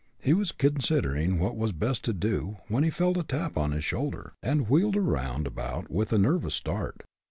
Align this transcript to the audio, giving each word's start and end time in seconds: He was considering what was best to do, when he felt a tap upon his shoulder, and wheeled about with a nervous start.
He 0.19 0.33
was 0.33 0.51
considering 0.51 1.37
what 1.37 1.55
was 1.55 1.73
best 1.73 2.03
to 2.05 2.11
do, 2.13 2.57
when 2.67 2.83
he 2.83 2.89
felt 2.89 3.17
a 3.17 3.23
tap 3.23 3.51
upon 3.51 3.71
his 3.71 3.83
shoulder, 3.83 4.33
and 4.41 4.67
wheeled 4.67 4.95
about 4.97 5.91
with 5.91 6.11
a 6.11 6.17
nervous 6.17 6.55
start. 6.55 7.03